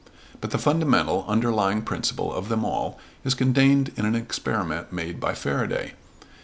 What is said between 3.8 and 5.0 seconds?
in an experiment